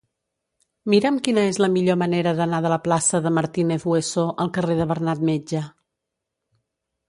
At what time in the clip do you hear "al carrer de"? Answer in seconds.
4.47-4.91